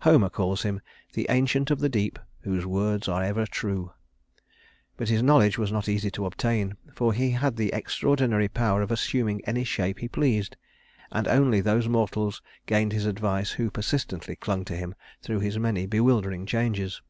Homer 0.00 0.30
calls 0.30 0.62
him 0.62 0.80
"the 1.12 1.26
Ancient 1.28 1.70
of 1.70 1.78
the 1.78 1.90
Deep 1.90 2.18
whose 2.40 2.64
words 2.64 3.06
are 3.06 3.22
ever 3.22 3.44
true"; 3.44 3.92
but 4.96 5.10
his 5.10 5.22
knowledge 5.22 5.58
was 5.58 5.70
not 5.70 5.90
easy 5.90 6.10
to 6.12 6.24
obtain, 6.24 6.78
for 6.94 7.12
he 7.12 7.32
had 7.32 7.56
the 7.56 7.70
extraordinary 7.70 8.48
power 8.48 8.80
of 8.80 8.90
assuming 8.90 9.44
any 9.44 9.62
shape 9.62 9.98
he 9.98 10.08
pleased, 10.08 10.56
and 11.12 11.28
only 11.28 11.60
those 11.60 11.86
mortals 11.86 12.40
gained 12.64 12.92
his 12.94 13.04
advice 13.04 13.50
who 13.50 13.70
persistently 13.70 14.36
clung 14.36 14.64
to 14.64 14.74
him 14.74 14.94
through 15.20 15.40
his 15.40 15.58
many 15.58 15.84
bewildering 15.84 16.46
changes. 16.46 17.02